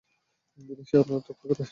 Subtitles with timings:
[0.69, 1.67] তিনি সেই অনুরোধ রক্ষা করেন।